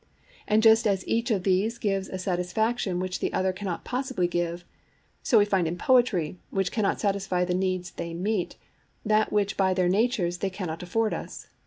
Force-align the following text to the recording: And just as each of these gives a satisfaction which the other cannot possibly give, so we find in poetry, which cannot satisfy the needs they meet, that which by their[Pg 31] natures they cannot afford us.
And 0.47 0.63
just 0.63 0.87
as 0.87 1.07
each 1.07 1.29
of 1.29 1.43
these 1.43 1.77
gives 1.77 2.09
a 2.09 2.17
satisfaction 2.17 2.99
which 2.99 3.19
the 3.19 3.31
other 3.33 3.53
cannot 3.53 3.85
possibly 3.85 4.27
give, 4.27 4.65
so 5.21 5.37
we 5.37 5.45
find 5.45 5.67
in 5.67 5.77
poetry, 5.77 6.39
which 6.49 6.71
cannot 6.71 6.99
satisfy 6.99 7.45
the 7.45 7.53
needs 7.53 7.91
they 7.91 8.15
meet, 8.15 8.55
that 9.05 9.31
which 9.31 9.55
by 9.55 9.73
their[Pg 9.75 9.91
31] 9.91 9.91
natures 9.91 10.37
they 10.39 10.49
cannot 10.49 10.81
afford 10.81 11.13
us. 11.13 11.49